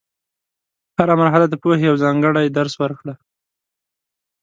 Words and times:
هره 0.97 1.15
مرحله 1.21 1.45
د 1.49 1.55
پوهې 1.61 1.85
یو 1.89 1.95
ځانګړی 2.03 2.47
درس 2.57 2.73
ورکړه. 2.81 3.13